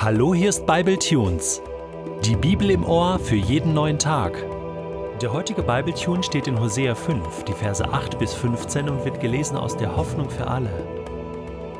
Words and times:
Hallo, 0.00 0.32
hier 0.32 0.50
ist 0.50 0.64
Bible 0.64 0.96
Tunes. 0.96 1.60
Die 2.24 2.36
Bibel 2.36 2.70
im 2.70 2.84
Ohr 2.84 3.18
für 3.18 3.34
jeden 3.34 3.74
neuen 3.74 3.98
Tag. 3.98 4.44
Der 5.20 5.32
heutige 5.32 5.60
Bible 5.60 5.92
Tune 5.92 6.22
steht 6.22 6.46
in 6.46 6.60
Hosea 6.60 6.94
5, 6.94 7.42
die 7.42 7.52
Verse 7.52 7.84
8 7.84 8.16
bis 8.16 8.32
15 8.32 8.88
und 8.88 9.04
wird 9.04 9.20
gelesen 9.20 9.56
aus 9.56 9.76
der 9.76 9.96
Hoffnung 9.96 10.30
für 10.30 10.46
alle. 10.46 10.70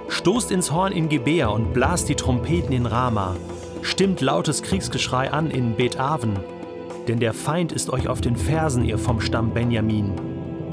Stoßt 0.09 0.51
ins 0.51 0.73
Horn 0.73 0.91
in 0.91 1.09
Gebär 1.09 1.53
und 1.53 1.73
blast 1.73 2.09
die 2.09 2.17
Trompeten 2.17 2.73
in 2.73 2.87
Rama. 2.87 3.37
Stimmt 3.83 4.21
lautes 4.21 4.65
Kriegsgeschrei 4.65 5.31
an 5.31 5.53
in 5.53 5.77
Bet-Aven. 5.77 6.41
Denn 7.07 7.21
der 7.21 7.33
Feind 7.33 7.71
ist 7.71 7.89
euch 7.89 8.09
auf 8.09 8.21
den 8.21 8.35
Fersen, 8.35 8.85
ihr 8.85 8.99
vom 8.99 9.21
Stamm 9.21 9.55
Benjamin. 9.55 10.13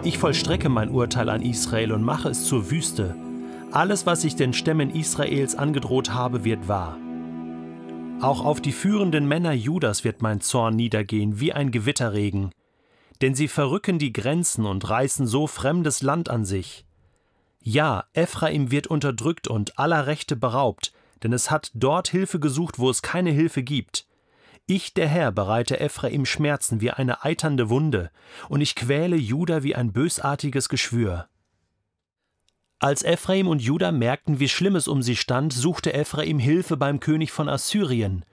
Ich 0.04 0.18
vollstrecke 0.18 0.70
mein 0.70 0.90
Urteil 0.90 1.30
an 1.30 1.44
Israel 1.44 1.92
und 1.92 2.02
mache 2.02 2.30
es 2.30 2.46
zur 2.46 2.72
Wüste. 2.72 3.16
Alles, 3.72 4.08
was 4.08 4.24
ich 4.24 4.36
den 4.36 4.54
Stämmen 4.54 4.90
Israels 4.90 5.54
angedroht 5.54 6.12
habe, 6.12 6.44
wird 6.44 6.68
wahr. 6.68 6.98
Auch 8.22 8.44
auf 8.44 8.62
die 8.62 8.72
führenden 8.72 9.28
Männer 9.28 9.52
Judas 9.52 10.04
wird 10.04 10.22
mein 10.22 10.42
Zorn 10.42 10.76
niedergehen 10.76 11.40
wie 11.40 11.54
ein 11.54 11.72
Gewitterregen. 11.72 12.52
Denn 13.22 13.36
sie 13.36 13.48
verrücken 13.48 14.00
die 14.00 14.14
Grenzen 14.14 14.66
und 14.66 14.90
reißen 14.90 15.28
so 15.28 15.48
fremdes 15.48 16.02
Land 16.02 16.30
an 16.30 16.46
sich. 16.46 16.86
Ja, 17.62 18.06
Ephraim 18.14 18.72
wird 18.72 18.88
unterdrückt 18.88 19.48
und 19.48 19.78
aller 19.78 20.08
Rechte 20.08 20.36
beraubt, 20.36 20.94
denn 21.24 21.34
es 21.34 21.52
hat 21.52 21.72
dort 21.74 22.08
Hilfe 22.08 22.40
gesucht, 22.40 22.80
wo 22.80 22.90
es 22.90 23.02
keine 23.02 23.32
Hilfe 23.32 23.64
gibt. 23.64 24.08
Ich, 24.66 24.94
der 24.94 25.08
Herr, 25.08 25.32
bereite 25.32 25.80
Ephraim 25.80 26.26
Schmerzen 26.26 26.82
wie 26.82 26.92
eine 26.92 27.24
eiternde 27.24 27.70
Wunde, 27.70 28.12
und 28.50 28.62
ich 28.62 28.76
quäle 28.76 29.16
Juda 29.16 29.62
wie 29.64 29.76
ein 29.76 29.94
bösartiges 29.94 30.70
Geschwür. 30.70 31.28
Als 32.80 33.04
Ephraim 33.04 33.48
und 33.48 33.62
Juda 33.62 33.92
merkten, 33.92 34.40
wie 34.40 34.50
schlimm 34.50 34.76
es 34.76 34.88
um 34.88 35.02
sie 35.02 35.16
stand, 35.16 35.54
suchte 35.54 35.94
Ephraim 35.94 36.40
Hilfe 36.40 36.76
beim 36.76 37.00
König 37.00 37.32
von 37.32 37.48
Assyrien. 37.48 38.26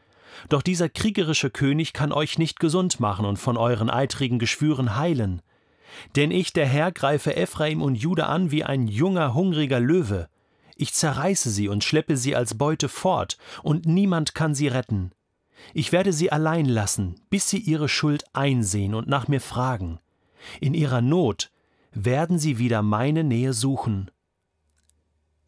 Doch 0.49 0.63
dieser 0.63 0.89
kriegerische 0.89 1.51
König 1.51 1.93
kann 1.93 2.13
euch 2.13 2.39
nicht 2.39 2.59
gesund 2.59 2.99
machen 2.99 3.25
und 3.25 3.39
von 3.39 3.57
euren 3.57 3.89
eitrigen 3.89 4.39
Geschwüren 4.39 4.97
heilen. 4.97 5.43
Denn 6.17 6.31
ich, 6.31 6.53
der 6.53 6.67
Herr, 6.67 6.91
greife 6.91 7.37
Ephraim 7.37 7.83
und 7.83 7.95
Juda 7.95 8.27
an 8.27 8.51
wie 8.51 8.65
ein 8.65 8.89
junger, 8.89 9.35
hungriger 9.35 9.79
Löwe. 9.79 10.29
Ich 10.75 10.93
zerreiße 10.93 11.51
sie 11.51 11.69
und 11.69 11.85
schleppe 11.85 12.17
sie 12.17 12.35
als 12.35 12.59
Beute 12.59 12.89
fort, 12.89 13.39
und 13.63 13.87
niemand 13.87 14.35
kann 14.35 14.55
sie 14.55 14.69
retten. 14.69 15.13
Ich 15.75 15.93
werde 15.93 16.13
sie 16.13 16.33
allein 16.33 16.67
lassen, 16.67 17.21
bis 17.31 17.49
sie 17.49 17.59
ihre 17.59 17.89
Schuld 17.89 18.25
einsehen 18.33 18.95
und 18.95 19.07
nach 19.07 19.29
mir 19.29 19.41
fragen. 19.41 20.01
In 20.61 20.75
ihrer 20.75 21.01
Not 21.01 21.53
werden 21.93 22.39
sie 22.39 22.59
wieder 22.59 22.83
meine 22.83 23.23
Nähe 23.23 23.53
suchen. 23.53 24.11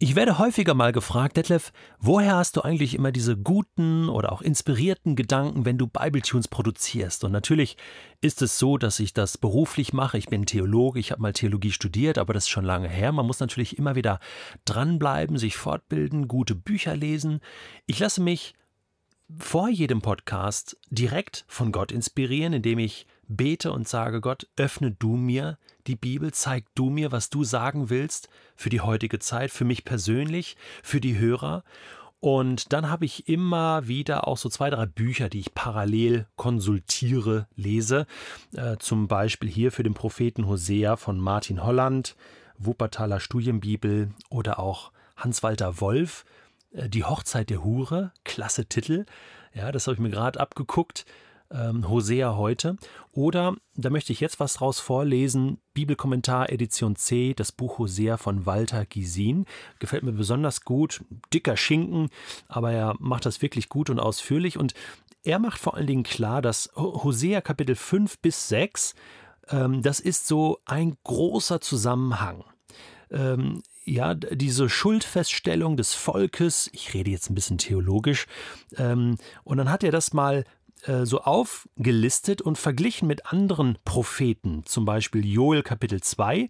Ich 0.05 0.17
werde 0.17 0.37
häufiger 0.37 0.75
mal 0.75 0.93
gefragt, 0.93 1.39
Detlef, 1.39 1.73
woher 1.99 2.37
hast 2.37 2.59
du 2.59 2.61
eigentlich 2.61 2.95
immer 2.95 3.11
diese 3.11 3.39
guten 3.39 4.11
oder 4.11 4.33
auch 4.33 4.43
inspirierten 4.43 5.17
Gedanken, 5.17 5.65
wenn 5.65 5.79
du 5.79 5.87
Bibletunes 5.87 6.47
produzierst? 6.47 7.25
Und 7.25 7.33
natürlich 7.33 7.79
ist 8.21 8.43
es 8.43 8.59
so, 8.59 8.77
dass 8.77 9.01
ich 9.01 9.15
das 9.15 9.39
beruflich 9.39 9.95
mache. 9.95 10.19
Ich 10.19 10.27
bin 10.27 10.45
Theologe, 10.45 11.01
ich 11.01 11.11
habe 11.11 11.23
mal 11.23 11.33
Theologie 11.33 11.71
studiert, 11.71 12.19
aber 12.19 12.35
das 12.35 12.45
ist 12.45 12.51
schon 12.51 12.67
lange 12.67 12.87
her. 12.87 13.13
Man 13.13 13.25
muss 13.25 13.41
natürlich 13.41 13.79
immer 13.79 13.95
wieder 13.95 14.21
dranbleiben, 14.67 15.39
sich 15.39 15.57
fortbilden, 15.57 16.29
gute 16.29 16.55
Bücher 16.55 16.95
lesen. 16.95 17.41
Ich 17.87 17.99
lasse 17.99 18.21
mich 18.21 18.53
vor 19.39 19.71
jedem 19.71 20.03
Podcast 20.03 20.77
direkt 20.91 21.47
von 21.49 21.73
Gott 21.73 21.91
inspirieren, 21.91 22.53
indem 22.53 22.79
ich 22.79 23.07
bete 23.29 23.73
und 23.73 23.89
sage, 23.89 24.21
Gott, 24.21 24.47
öffne 24.57 24.91
du 24.93 25.17
mir 25.17 25.59
die 25.87 25.97
Bibel, 25.97 26.33
zeig 26.33 26.65
du 26.75 26.91
mir, 26.91 27.13
was 27.13 27.31
du 27.31 27.45
sagen 27.45 27.91
willst 27.91 28.29
für 28.57 28.71
die 28.71 28.81
heutige 28.81 29.19
Zeit, 29.19 29.51
für 29.51 29.65
mich 29.65 29.85
persönlich, 29.85 30.57
für 30.83 31.01
die 31.01 31.19
Hörer. 31.19 31.65
Und 32.21 32.73
dann 32.73 32.89
habe 32.89 33.05
ich 33.05 33.29
immer 33.29 33.87
wieder 33.87 34.27
auch 34.27 34.39
so 34.39 34.49
zwei, 34.49 34.71
drei 34.71 34.87
Bücher, 34.87 35.29
die 35.29 35.41
ich 35.41 35.55
parallel 35.55 36.27
konsultiere, 36.37 37.47
lese. 37.55 38.07
Äh, 38.57 38.79
zum 38.79 39.09
Beispiel 39.09 39.51
hier 39.51 39.71
für 39.71 39.83
den 39.83 39.93
Propheten 39.93 40.47
Hosea 40.47 40.97
von 40.97 41.19
Martin 41.21 41.63
Holland, 41.63 42.17
Wuppertaler 42.57 43.21
Studienbibel 43.21 44.11
oder 44.31 44.59
auch 44.59 44.91
Hans-Walter 45.17 45.83
Wolf, 45.83 46.25
äh, 46.73 46.89
Die 46.89 47.05
Hochzeit 47.05 47.51
der 47.51 47.63
Hure, 47.63 48.13
klasse 48.25 48.65
Titel. 48.65 49.05
Ja, 49.53 49.71
das 49.71 49.87
habe 49.87 49.95
ich 49.95 50.01
mir 50.01 50.11
gerade 50.11 50.41
abgeguckt 50.41 51.05
ähm, 51.51 51.89
Hosea 51.89 52.37
heute. 52.37 52.77
Oder, 53.13 53.57
da 53.77 53.91
möchte 53.91 54.13
ich 54.13 54.21
jetzt 54.21 54.41
was 54.41 54.55
draus 54.55 54.81
vorlesen, 54.81 55.59
Bibelkommentar 55.73 56.51
Edition 56.51 56.97
C, 56.97 57.35
das 57.35 57.53
Buch 57.53 57.79
Hosea 57.79 58.17
von 58.17 58.47
Walter 58.47 58.85
Gisin. 58.85 59.47
Gefällt 59.79 60.03
mir 60.03 60.13
besonders 60.13 60.63
gut, 60.63 61.05
dicker 61.33 61.57
Schinken, 61.57 62.11
aber 62.49 62.73
er 62.73 62.95
macht 62.99 63.27
das 63.27 63.43
wirklich 63.43 63.69
gut 63.69 63.91
und 63.91 64.01
ausführlich. 64.01 64.59
Und 64.59 64.75
er 65.23 65.39
macht 65.39 65.61
vor 65.61 65.75
allen 65.75 65.87
Dingen 65.87 66.03
klar, 66.03 66.43
dass 66.43 66.71
Hosea 66.77 67.41
Kapitel 67.41 67.77
5 67.77 68.19
bis 68.19 68.49
6, 68.49 68.95
ähm, 69.49 69.83
das 69.83 70.01
ist 70.01 70.27
so 70.27 70.59
ein 70.65 70.97
großer 71.05 71.61
Zusammenhang. 71.61 72.45
Ähm, 73.11 73.63
ja, 73.85 74.15
diese 74.15 74.69
Schuldfeststellung 74.69 75.77
des 75.77 75.95
Volkes, 75.95 76.71
ich 76.73 76.95
rede 76.95 77.11
jetzt 77.11 77.31
ein 77.31 77.35
bisschen 77.35 77.59
theologisch, 77.59 78.27
ähm, 78.77 79.17
und 79.45 79.59
dann 79.59 79.71
hat 79.71 79.85
er 79.85 79.93
das 79.93 80.13
mal 80.13 80.45
äh, 80.87 81.07
so 81.07 81.21
aufgelistet 81.21 82.43
und 82.43 82.59
verglichen 82.59 83.09
mit 83.09 83.27
anderen 83.27 83.79
Propheten, 83.85 84.65
zum 84.65 84.85
Beispiel 84.85 85.25
Joel 85.25 85.63
Kapitel 85.63 86.03
2 86.03 86.49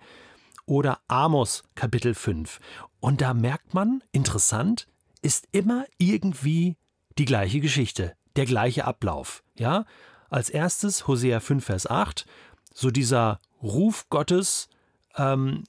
oder 0.67 1.01
Amos 1.09 1.63
Kapitel 1.75 2.15
5. 2.15 2.59
Und 3.01 3.21
da 3.21 3.35
merkt 3.35 3.75
man, 3.75 4.03
interessant, 4.13 4.89
ist 5.23 5.49
immer 5.53 5.85
irgendwie 5.99 6.77
die 7.19 7.25
gleiche 7.25 7.61
Geschichte, 7.61 8.17
der 8.37 8.47
gleiche 8.47 8.85
Ablauf. 8.85 9.43
Ja, 9.57 9.85
als 10.31 10.51
erstes 10.51 11.07
Hosea 11.07 11.41
5, 11.41 11.65
Vers 11.65 11.87
8, 11.89 12.27
so 12.73 12.91
dieser 12.91 13.41
Ruf 13.63 14.09
Gottes, 14.11 14.69
ähm, 15.17 15.65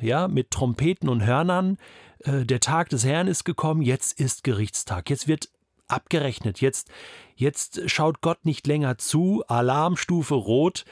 ja, 0.00 0.28
mit 0.28 0.50
Trompeten 0.50 1.08
und 1.08 1.24
Hörnern, 1.24 1.78
äh, 2.20 2.44
der 2.44 2.60
Tag 2.60 2.88
des 2.88 3.04
Herrn 3.04 3.28
ist 3.28 3.44
gekommen, 3.44 3.82
jetzt 3.82 4.18
ist 4.18 4.42
Gerichtstag, 4.42 5.08
jetzt 5.10 5.28
wird 5.28 5.50
abgerechnet. 5.88 6.60
Jetzt, 6.60 6.90
jetzt 7.34 7.90
schaut 7.90 8.20
Gott 8.20 8.44
nicht 8.44 8.66
länger 8.66 8.98
zu, 8.98 9.42
Alarmstufe 9.48 10.34
rot. 10.34 10.84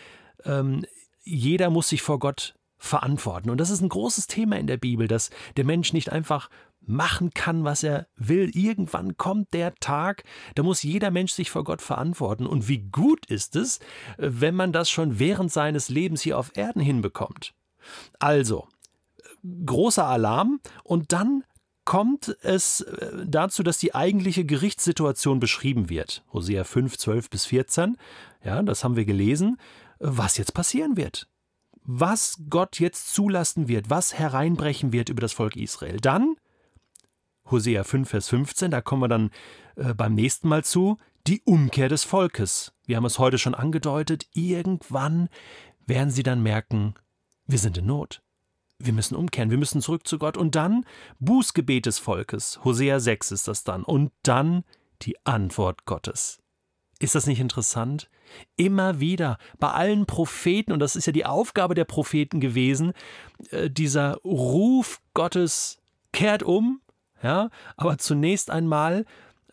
Ähm, 0.45 0.85
jeder 1.23 1.71
muss 1.71 1.89
sich 1.89 2.03
vor 2.03 2.19
Gott 2.19 2.55
verantworten. 2.79 3.51
Und 3.51 3.59
das 3.59 3.71
ist 3.71 3.81
ein 3.81 3.89
großes 3.89 4.27
Thema 4.27 4.59
in 4.59 4.67
der 4.67 4.77
Bibel, 4.77 5.09
dass 5.09 5.31
der 5.57 5.65
Mensch 5.65 5.93
nicht 5.93 6.13
einfach 6.13 6.49
machen 6.81 7.31
kann, 7.31 7.65
was 7.65 7.83
er 7.83 8.07
will. 8.17 8.51
Irgendwann 8.55 9.17
kommt 9.17 9.53
der 9.53 9.75
Tag, 9.77 10.23
da 10.55 10.63
muss 10.63 10.83
jeder 10.83 11.11
Mensch 11.11 11.33
sich 11.33 11.51
vor 11.51 11.65
Gott 11.65 11.83
verantworten. 11.83 12.47
Und 12.47 12.69
wie 12.69 12.79
gut 12.79 13.27
ist 13.27 13.57
es, 13.57 13.81
wenn 14.19 14.55
man 14.55 14.73
das 14.73 14.89
schon 14.89 15.19
während 15.19 15.53
seines 15.53 15.89
Lebens 15.89 16.23
hier 16.23 16.39
auf 16.39 16.57
Erden 16.57 16.81
hinbekommt. 16.81 17.55
Also, 18.19 18.69
großer 19.65 20.07
Alarm 20.07 20.61
und 20.85 21.13
dann 21.13 21.45
kommt 21.87 22.37
es 22.43 22.83
äh, 22.83 23.25
dazu, 23.27 23.63
dass 23.63 23.79
die 23.79 23.95
eigentliche 23.95 24.45
Gerichtssituation 24.45 25.41
beschrieben 25.41 25.89
wird. 25.89 26.23
Hosea 26.35 26.65
5, 26.65 26.99
12 26.99 27.31
bis 27.31 27.47
14. 27.47 27.97
Ja, 28.45 28.63
das 28.63 28.85
haben 28.85 28.97
wir 28.97 29.07
gelesen. 29.07 29.57
Was 29.99 30.37
jetzt 30.37 30.53
passieren 30.53 30.99
wird. 30.99 31.29
Was 31.83 32.43
Gott 32.51 32.79
jetzt 32.81 33.15
zulassen 33.15 33.69
wird, 33.69 33.89
was 33.89 34.13
hereinbrechen 34.19 34.93
wird 34.93 35.09
über 35.09 35.23
das 35.23 35.33
Volk 35.33 35.57
Israel. 35.57 35.99
Dann, 35.99 36.37
Hosea 37.51 37.85
5, 37.85 38.09
Vers 38.09 38.29
15, 38.29 38.71
da 38.73 38.83
kommen 38.83 39.03
wir 39.03 39.09
dann 39.09 39.31
äh, 39.77 39.95
beim 39.95 40.15
nächsten 40.15 40.49
Mal 40.49 40.65
zu, 40.65 40.99
die 41.27 41.41
Umkehr 41.45 41.89
des 41.89 42.05
Volkes. 42.05 42.73
Wir 42.85 42.97
haben 42.97 43.05
es 43.05 43.19
heute 43.19 43.39
schon 43.39 43.55
angedeutet, 43.55 44.27
irgendwann 44.35 45.29
werden 45.87 46.11
sie 46.11 46.25
dann 46.25 46.43
merken, 46.43 46.95
wir 47.47 47.59
sind 47.59 47.79
in 47.79 47.87
Not. 47.87 48.23
Wir 48.79 48.93
müssen 48.93 49.17
umkehren, 49.17 49.51
wir 49.51 49.59
müssen 49.59 49.81
zurück 49.81 50.07
zu 50.07 50.19
Gott. 50.19 50.37
Und 50.37 50.55
dann 50.55 50.85
Bußgebet 51.19 51.87
des 51.87 51.99
Volkes. 51.99 52.61
Hosea 52.65 53.01
6 53.01 53.33
ist 53.33 53.49
das 53.49 53.65
dann. 53.65 53.83
Und 53.83 54.13
dann 54.23 54.65
die 55.03 55.17
Antwort 55.25 55.85
Gottes. 55.87 56.39
Ist 56.99 57.15
das 57.15 57.27
nicht 57.27 57.41
interessant? 57.41 58.09
Immer 58.57 59.01
wieder 59.01 59.39
bei 59.59 59.71
allen 59.71 60.07
Propheten, 60.07 60.73
und 60.73 60.81
das 60.81 60.97
ist 60.97 61.07
ja 61.07 61.13
die 61.13 61.27
Aufgabe 61.27 61.75
der 61.75 61.85
Propheten 61.85 62.41
gewesen, 62.41 62.93
äh, 63.51 63.71
dieser 63.71 64.17
Ruf 64.25 65.01
Gottes 65.15 65.79
kehrt 66.13 66.43
um, 66.43 66.81
ja, 67.23 67.51
aber 67.77 67.99
zunächst 67.99 68.51
einmal 68.51 69.05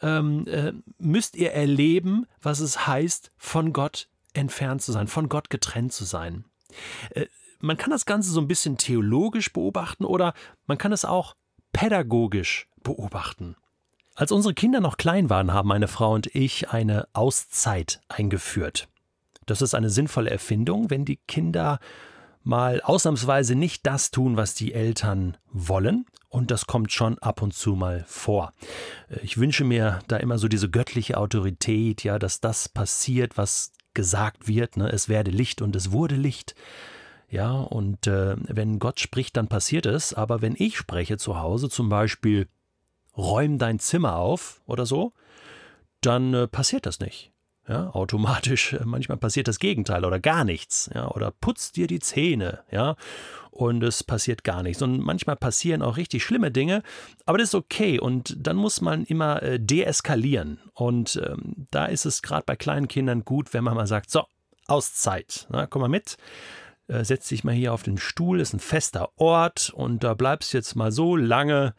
ähm, 0.01 0.47
äh, 0.47 0.73
müsst 0.97 1.35
ihr 1.35 1.51
erleben, 1.51 2.25
was 2.41 2.59
es 2.59 2.87
heißt, 2.87 3.31
von 3.37 3.73
Gott 3.73 4.07
entfernt 4.33 4.81
zu 4.81 4.91
sein, 4.91 5.07
von 5.07 5.29
Gott 5.29 5.49
getrennt 5.49 5.93
zu 5.93 6.05
sein. 6.05 6.45
Man 7.63 7.77
kann 7.77 7.91
das 7.91 8.05
Ganze 8.05 8.29
so 8.29 8.41
ein 8.41 8.49
bisschen 8.49 8.77
theologisch 8.77 9.53
beobachten 9.53 10.03
oder 10.03 10.33
man 10.67 10.77
kann 10.77 10.91
es 10.91 11.05
auch 11.05 11.37
pädagogisch 11.71 12.67
beobachten. 12.83 13.55
Als 14.15 14.33
unsere 14.33 14.53
Kinder 14.53 14.81
noch 14.81 14.97
klein 14.97 15.29
waren, 15.29 15.53
haben 15.53 15.69
meine 15.69 15.87
Frau 15.87 16.13
und 16.13 16.27
ich 16.35 16.71
eine 16.71 17.07
Auszeit 17.13 18.01
eingeführt. 18.09 18.89
Das 19.45 19.61
ist 19.61 19.75
eine 19.75 19.89
sinnvolle 19.89 20.29
Erfindung, 20.29 20.89
wenn 20.89 21.05
die 21.05 21.15
Kinder 21.25 21.79
mal 22.43 22.81
ausnahmsweise 22.81 23.55
nicht 23.55 23.87
das 23.87 24.11
tun, 24.11 24.35
was 24.35 24.55
die 24.55 24.73
Eltern 24.73 25.37
wollen 25.49 26.05
Und 26.27 26.51
das 26.51 26.67
kommt 26.67 26.91
schon 26.91 27.17
ab 27.19 27.41
und 27.41 27.53
zu 27.53 27.75
mal 27.75 28.03
vor. 28.05 28.51
Ich 29.21 29.37
wünsche 29.37 29.63
mir 29.63 29.99
da 30.09 30.17
immer 30.17 30.37
so 30.37 30.49
diese 30.49 30.69
göttliche 30.69 31.17
Autorität, 31.17 32.03
ja, 32.03 32.19
dass 32.19 32.41
das 32.41 32.67
passiert, 32.67 33.37
was 33.37 33.71
gesagt 33.93 34.49
wird. 34.49 34.75
Ne? 34.75 34.89
Es 34.89 35.07
werde 35.07 35.31
Licht 35.31 35.61
und 35.61 35.77
es 35.77 35.93
wurde 35.93 36.15
Licht. 36.15 36.55
Ja, 37.33 37.61
und 37.61 38.05
äh, 38.05 38.35
wenn 38.37 38.77
Gott 38.77 38.99
spricht, 38.99 39.35
dann 39.37 39.47
passiert 39.47 39.87
es. 39.87 40.13
Aber 40.13 40.43
wenn 40.43 40.53
ich 40.55 40.77
spreche 40.77 41.17
zu 41.17 41.39
Hause, 41.39 41.67
zum 41.67 41.89
Beispiel, 41.89 42.47
räum 43.17 43.57
dein 43.57 43.79
Zimmer 43.79 44.17
auf 44.17 44.61
oder 44.67 44.85
so, 44.85 45.13
dann 46.01 46.35
äh, 46.35 46.47
passiert 46.47 46.85
das 46.85 46.99
nicht. 46.99 47.31
Ja, 47.67 47.89
automatisch, 47.89 48.73
äh, 48.73 48.85
manchmal 48.85 49.17
passiert 49.17 49.47
das 49.47 49.57
Gegenteil 49.57 50.05
oder 50.05 50.19
gar 50.19 50.43
nichts. 50.43 50.91
Ja, 50.93 51.09
oder 51.09 51.31
putz 51.31 51.71
dir 51.71 51.87
die 51.87 51.99
Zähne. 51.99 52.59
Ja, 52.69 52.97
und 53.49 53.81
es 53.83 54.03
passiert 54.03 54.43
gar 54.43 54.61
nichts. 54.61 54.83
Und 54.83 54.99
manchmal 54.99 55.35
passieren 55.35 55.81
auch 55.81 55.97
richtig 55.97 56.23
schlimme 56.23 56.51
Dinge, 56.51 56.83
aber 57.25 57.39
das 57.39 57.49
ist 57.49 57.55
okay. 57.55 57.99
Und 57.99 58.35
dann 58.45 58.57
muss 58.57 58.79
man 58.79 59.05
immer 59.05 59.41
äh, 59.41 59.59
deeskalieren. 59.59 60.59
Und 60.75 61.19
ähm, 61.25 61.65
da 61.71 61.87
ist 61.87 62.05
es 62.05 62.21
gerade 62.21 62.43
bei 62.45 62.55
kleinen 62.55 62.87
Kindern 62.87 63.25
gut, 63.25 63.55
wenn 63.55 63.63
man 63.63 63.73
mal 63.73 63.87
sagt: 63.87 64.11
So, 64.11 64.23
Auszeit. 64.67 65.47
Na, 65.49 65.65
komm 65.65 65.81
mal 65.81 65.87
mit. 65.87 66.17
Äh, 66.87 67.03
setz 67.03 67.29
dich 67.29 67.43
mal 67.43 67.53
hier 67.53 67.73
auf 67.73 67.83
den 67.83 67.97
Stuhl, 67.97 68.39
ist 68.39 68.53
ein 68.53 68.59
fester 68.59 69.09
Ort 69.17 69.71
und 69.75 70.03
da 70.03 70.13
bleibst 70.13 70.53
jetzt 70.53 70.75
mal 70.75 70.91
so 70.91 71.15
lange 71.15 71.73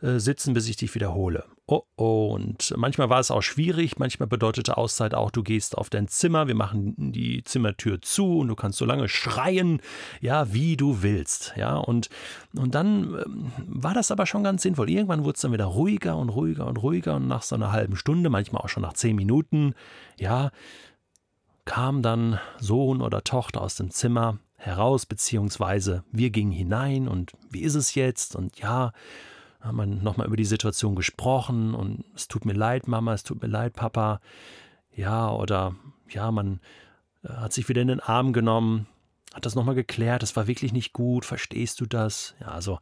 äh, 0.00 0.18
sitzen, 0.18 0.54
bis 0.54 0.68
ich 0.68 0.76
dich 0.76 0.94
wiederhole 0.94 1.44
oh 1.66 1.82
oh. 1.96 2.32
Und 2.34 2.74
manchmal 2.76 3.10
war 3.10 3.20
es 3.20 3.30
auch 3.30 3.42
schwierig, 3.42 3.98
manchmal 3.98 4.26
bedeutete 4.26 4.76
Auszeit 4.76 5.14
auch, 5.14 5.30
du 5.30 5.42
gehst 5.42 5.76
auf 5.78 5.90
dein 5.90 6.08
Zimmer, 6.08 6.46
wir 6.46 6.54
machen 6.54 6.94
die 7.12 7.42
Zimmertür 7.44 8.00
zu 8.02 8.38
und 8.38 8.48
du 8.48 8.54
kannst 8.54 8.78
so 8.78 8.84
lange 8.84 9.08
schreien, 9.08 9.80
ja, 10.20 10.52
wie 10.52 10.76
du 10.76 11.02
willst. 11.02 11.54
Ja, 11.56 11.76
und, 11.76 12.08
und 12.56 12.74
dann 12.74 13.14
ähm, 13.14 13.52
war 13.66 13.94
das 13.94 14.10
aber 14.10 14.26
schon 14.26 14.44
ganz 14.44 14.62
sinnvoll. 14.62 14.90
Irgendwann 14.90 15.24
wurde 15.24 15.36
es 15.36 15.42
dann 15.42 15.52
wieder 15.52 15.66
ruhiger 15.66 16.16
und 16.16 16.30
ruhiger 16.30 16.66
und 16.66 16.76
ruhiger 16.78 17.16
und 17.16 17.28
nach 17.28 17.42
so 17.42 17.54
einer 17.54 17.72
halben 17.72 17.96
Stunde, 17.96 18.30
manchmal 18.30 18.62
auch 18.62 18.68
schon 18.68 18.82
nach 18.82 18.94
zehn 18.94 19.16
Minuten, 19.16 19.74
ja, 20.18 20.50
kam 21.64 22.02
dann 22.02 22.38
Sohn 22.58 23.00
oder 23.00 23.24
Tochter 23.24 23.62
aus 23.62 23.76
dem 23.76 23.90
Zimmer 23.90 24.38
heraus, 24.64 25.06
beziehungsweise 25.06 26.04
wir 26.10 26.30
gingen 26.30 26.52
hinein 26.52 27.08
und 27.08 27.32
wie 27.50 27.62
ist 27.62 27.74
es 27.74 27.94
jetzt? 27.94 28.36
Und 28.36 28.58
ja, 28.58 28.92
haben 29.60 29.76
wir 29.76 29.86
nochmal 29.86 30.26
über 30.26 30.36
die 30.36 30.44
Situation 30.44 30.94
gesprochen 30.94 31.74
und 31.74 32.04
es 32.14 32.28
tut 32.28 32.44
mir 32.44 32.52
leid, 32.52 32.86
Mama, 32.86 33.14
es 33.14 33.22
tut 33.22 33.42
mir 33.42 33.48
leid, 33.48 33.72
Papa. 33.74 34.20
Ja, 34.94 35.30
oder 35.30 35.74
ja, 36.08 36.30
man 36.30 36.60
äh, 37.22 37.28
hat 37.28 37.52
sich 37.52 37.68
wieder 37.68 37.82
in 37.82 37.88
den 37.88 38.00
Arm 38.00 38.32
genommen, 38.32 38.86
hat 39.32 39.46
das 39.46 39.54
nochmal 39.54 39.74
geklärt, 39.74 40.22
das 40.22 40.36
war 40.36 40.46
wirklich 40.46 40.72
nicht 40.72 40.92
gut, 40.92 41.24
verstehst 41.24 41.80
du 41.80 41.86
das? 41.86 42.34
Ja, 42.40 42.48
also 42.48 42.78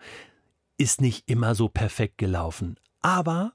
ist 0.77 1.01
nicht 1.01 1.29
immer 1.29 1.55
so 1.55 1.69
perfekt 1.69 2.19
gelaufen. 2.19 2.77
Aber 3.01 3.53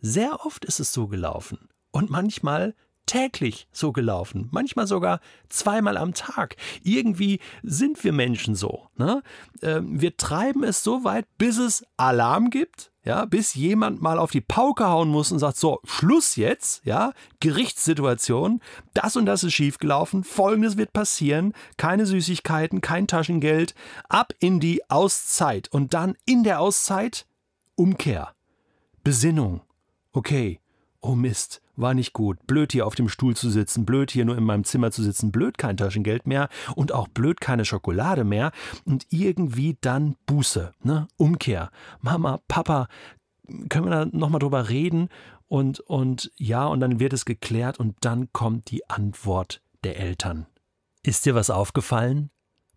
sehr 0.00 0.44
oft 0.44 0.64
ist 0.64 0.80
es 0.80 0.92
so 0.92 1.06
gelaufen. 1.06 1.68
Und 1.90 2.10
manchmal 2.10 2.74
täglich 3.06 3.66
so 3.72 3.92
gelaufen, 3.92 4.48
manchmal 4.52 4.86
sogar 4.86 5.20
zweimal 5.48 5.96
am 5.96 6.14
Tag. 6.14 6.56
Irgendwie 6.82 7.40
sind 7.62 8.02
wir 8.04 8.12
Menschen 8.12 8.54
so. 8.54 8.88
Ne? 8.96 9.22
Ähm, 9.62 10.00
wir 10.00 10.16
treiben 10.16 10.64
es 10.64 10.82
so 10.82 11.04
weit, 11.04 11.26
bis 11.38 11.58
es 11.58 11.84
Alarm 11.96 12.50
gibt, 12.50 12.92
ja, 13.04 13.24
bis 13.24 13.54
jemand 13.54 14.00
mal 14.00 14.18
auf 14.18 14.30
die 14.30 14.40
Pauke 14.40 14.86
hauen 14.86 15.08
muss 15.08 15.32
und 15.32 15.40
sagt, 15.40 15.56
so, 15.56 15.80
Schluss 15.84 16.36
jetzt, 16.36 16.84
ja, 16.84 17.12
Gerichtssituation, 17.40 18.60
das 18.94 19.16
und 19.16 19.26
das 19.26 19.42
ist 19.42 19.54
schiefgelaufen, 19.54 20.22
folgendes 20.22 20.76
wird 20.76 20.92
passieren, 20.92 21.52
keine 21.76 22.06
Süßigkeiten, 22.06 22.80
kein 22.80 23.08
Taschengeld, 23.08 23.74
ab 24.08 24.32
in 24.38 24.60
die 24.60 24.88
Auszeit 24.88 25.68
und 25.72 25.94
dann 25.94 26.16
in 26.26 26.44
der 26.44 26.60
Auszeit 26.60 27.26
Umkehr, 27.74 28.34
Besinnung. 29.02 29.62
Okay, 30.12 30.60
oh 31.02 31.14
Mist, 31.14 31.60
war 31.76 31.94
nicht 31.94 32.12
gut. 32.12 32.46
Blöd 32.46 32.72
hier 32.72 32.86
auf 32.86 32.94
dem 32.94 33.08
Stuhl 33.08 33.36
zu 33.36 33.50
sitzen, 33.50 33.84
blöd 33.84 34.10
hier 34.10 34.24
nur 34.24 34.38
in 34.38 34.44
meinem 34.44 34.64
Zimmer 34.64 34.90
zu 34.90 35.02
sitzen, 35.02 35.32
blöd 35.32 35.58
kein 35.58 35.76
Taschengeld 35.76 36.26
mehr 36.26 36.48
und 36.74 36.92
auch 36.92 37.08
blöd 37.08 37.40
keine 37.40 37.64
Schokolade 37.64 38.24
mehr 38.24 38.52
und 38.84 39.06
irgendwie 39.10 39.76
dann 39.80 40.16
Buße, 40.26 40.72
ne? 40.82 41.08
Umkehr. 41.16 41.70
Mama, 42.00 42.40
Papa, 42.48 42.88
können 43.68 43.86
wir 43.86 43.90
da 43.90 44.04
nochmal 44.06 44.38
drüber 44.38 44.68
reden? 44.68 45.08
Und, 45.48 45.80
und 45.80 46.32
ja, 46.36 46.66
und 46.66 46.80
dann 46.80 46.98
wird 46.98 47.12
es 47.12 47.26
geklärt 47.26 47.78
und 47.78 47.96
dann 48.00 48.32
kommt 48.32 48.70
die 48.70 48.88
Antwort 48.88 49.60
der 49.84 49.98
Eltern. 49.98 50.46
Ist 51.02 51.26
dir 51.26 51.34
was 51.34 51.50
aufgefallen? 51.50 52.30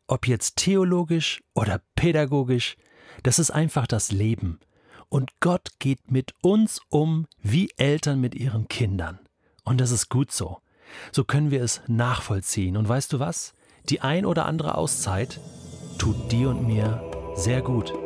Ob 0.07 0.27
jetzt 0.27 0.57
theologisch 0.57 1.41
oder 1.53 1.81
pädagogisch, 1.95 2.75
das 3.23 3.39
ist 3.39 3.51
einfach 3.51 3.87
das 3.87 4.11
Leben. 4.11 4.59
Und 5.09 5.31
Gott 5.39 5.71
geht 5.79 6.11
mit 6.11 6.33
uns 6.41 6.81
um 6.89 7.27
wie 7.41 7.69
Eltern 7.77 8.19
mit 8.19 8.35
ihren 8.35 8.67
Kindern. 8.67 9.19
Und 9.63 9.81
das 9.81 9.91
ist 9.91 10.09
gut 10.09 10.31
so. 10.31 10.59
So 11.11 11.23
können 11.23 11.51
wir 11.51 11.63
es 11.63 11.81
nachvollziehen. 11.87 12.77
Und 12.77 12.87
weißt 12.87 13.13
du 13.13 13.19
was? 13.19 13.53
Die 13.89 14.01
ein 14.01 14.25
oder 14.25 14.45
andere 14.45 14.75
Auszeit 14.75 15.39
tut 15.97 16.31
dir 16.31 16.49
und 16.49 16.67
mir 16.67 17.03
sehr 17.35 17.61
gut. 17.61 18.04